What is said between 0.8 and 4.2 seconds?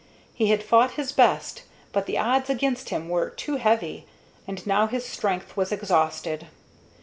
his best, but the odds against him were too heavy,